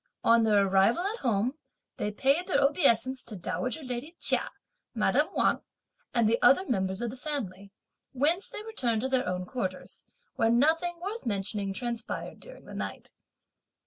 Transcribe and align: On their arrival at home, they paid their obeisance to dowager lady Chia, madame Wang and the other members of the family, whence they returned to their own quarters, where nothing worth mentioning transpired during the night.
On 0.23 0.43
their 0.43 0.65
arrival 0.65 1.05
at 1.05 1.19
home, 1.19 1.59
they 1.97 2.09
paid 2.09 2.47
their 2.47 2.59
obeisance 2.59 3.23
to 3.23 3.35
dowager 3.35 3.83
lady 3.83 4.15
Chia, 4.19 4.49
madame 4.95 5.27
Wang 5.35 5.61
and 6.11 6.27
the 6.27 6.41
other 6.41 6.65
members 6.65 7.03
of 7.03 7.11
the 7.11 7.15
family, 7.15 7.69
whence 8.11 8.49
they 8.49 8.63
returned 8.63 9.01
to 9.01 9.09
their 9.09 9.27
own 9.29 9.45
quarters, 9.45 10.07
where 10.37 10.49
nothing 10.49 10.99
worth 10.99 11.27
mentioning 11.27 11.71
transpired 11.71 12.39
during 12.39 12.65
the 12.65 12.73
night. 12.73 13.11